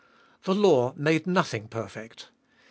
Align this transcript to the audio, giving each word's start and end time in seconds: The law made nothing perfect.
The 0.45 0.55
law 0.55 0.95
made 0.97 1.27
nothing 1.27 1.67
perfect. 1.67 2.29